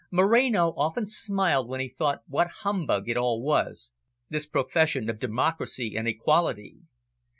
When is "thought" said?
1.87-2.23